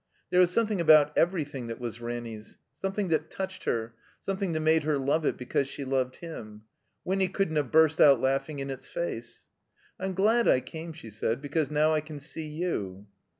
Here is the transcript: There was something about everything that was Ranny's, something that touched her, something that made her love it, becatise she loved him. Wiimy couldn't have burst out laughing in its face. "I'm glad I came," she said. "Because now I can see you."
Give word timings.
There 0.31 0.39
was 0.39 0.49
something 0.49 0.81
about 0.81 1.15
everything 1.15 1.67
that 1.67 1.79
was 1.79 2.01
Ranny's, 2.01 2.57
something 2.73 3.09
that 3.09 3.29
touched 3.29 3.65
her, 3.65 3.93
something 4.19 4.51
that 4.53 4.59
made 4.61 4.83
her 4.83 4.97
love 4.97 5.27
it, 5.27 5.37
becatise 5.37 5.67
she 5.67 5.85
loved 5.85 6.15
him. 6.15 6.63
Wiimy 7.05 7.31
couldn't 7.31 7.57
have 7.57 7.69
burst 7.69 8.01
out 8.01 8.19
laughing 8.19 8.57
in 8.57 8.71
its 8.71 8.89
face. 8.89 9.43
"I'm 9.99 10.15
glad 10.15 10.47
I 10.47 10.59
came," 10.59 10.91
she 10.91 11.11
said. 11.11 11.39
"Because 11.39 11.69
now 11.69 11.93
I 11.93 12.01
can 12.01 12.19
see 12.19 12.47
you." 12.47 13.05